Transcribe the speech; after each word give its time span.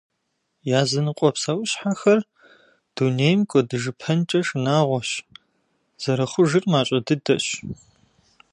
Языныкъуэ 0.79 1.29
псэущхьэхэр 1.35 2.19
дунейм 2.95 3.39
кӀуэдыжыпэнкӏэ 3.49 4.39
шынагъуэщ, 4.47 5.09
зэрыхъужыр 6.01 6.63
мащӏэ 6.71 6.99
дыдэщ. 7.05 7.45